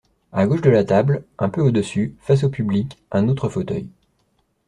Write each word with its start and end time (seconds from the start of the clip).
À 0.31 0.47
gauche 0.47 0.61
de 0.63 0.71
la 0.71 0.83
table, 0.83 1.23
un 1.37 1.47
peu 1.49 1.61
au-dessus, 1.61 2.15
face 2.21 2.43
au 2.43 2.49
public, 2.49 2.97
un 3.11 3.27
autre 3.27 3.49
fauteuil. 3.49 3.87